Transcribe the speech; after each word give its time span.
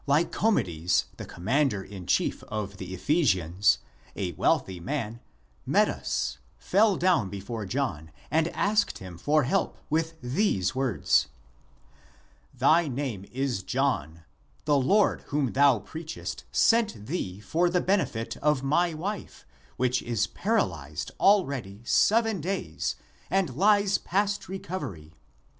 ACTS 0.09 0.09
OF 0.09 0.31
JOHN 0.41 0.55
I37 0.55 1.05
the 1.17 1.25
commander 1.25 1.83
in 1.83 2.07
chief 2.07 2.41
of 2.45 2.77
the 2.77 2.91
Ephesians, 2.95 3.77
a 4.15 4.31
wealthy 4.31 4.79
man, 4.79 5.19
met 5.63 5.89
us, 5.89 6.39
fell 6.57 6.95
down 6.97 7.29
before 7.29 7.67
John, 7.67 8.09
and 8.31 8.47
asked 8.47 8.97
him 8.97 9.19
for 9.19 9.43
help, 9.43 9.77
with 9.91 10.15
these 10.19 10.73
words," 10.73 11.27
Thy 12.61 12.87
name 12.87 13.25
is 13.31 13.61
John; 13.61 14.23
the 14.65 14.79
Lord 14.79 15.21
whom 15.27 15.51
thou 15.51 15.77
preachest, 15.77 16.45
sent 16.51 17.05
thee 17.05 17.39
for 17.39 17.69
the 17.69 17.79
benefit 17.79 18.37
of 18.37 18.63
my 18.63 18.95
wife, 18.95 19.45
which 19.77 20.01
is 20.01 20.25
paralyzed 20.25 21.11
already 21.19 21.79
seven 21.85 22.41
days 22.41 22.95
and 23.29 23.55
lies 23.55 23.99
past 23.99 24.49
recovery. 24.49 25.13